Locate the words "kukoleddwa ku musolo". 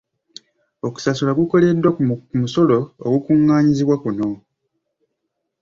1.39-2.77